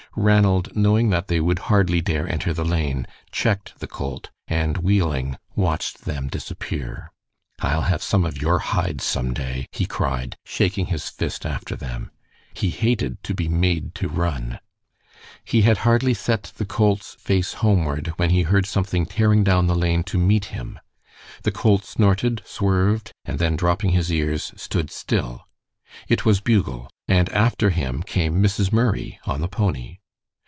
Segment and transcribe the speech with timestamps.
[0.13, 5.37] Ranald, knowing that they would hardly dare enter the lane, checked the colt, and wheeling,
[5.55, 7.13] watched them disappear.
[7.61, 12.11] "I'll have some of your hides some day," he cried, shaking his fist after them.
[12.53, 14.59] He hated to be made to run.
[15.45, 19.77] He had hardly set the colt's face homeward when he heard something tearing down the
[19.77, 20.77] lane to meet him.
[21.43, 25.47] The colt snorted, swerved, and then dropping his ears, stood still.
[26.09, 28.73] It was Bugle, and after him came Mrs.
[28.73, 29.99] Murray on the pony.